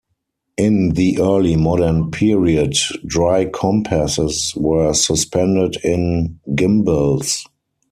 In 0.57 0.93
the 0.95 1.19
early 1.19 1.55
modern 1.55 2.09
period, 2.09 2.73
dry 3.05 3.45
compasses 3.45 4.51
were 4.55 4.95
suspended 4.95 5.75
in 5.83 6.39
gimbals. 6.55 7.45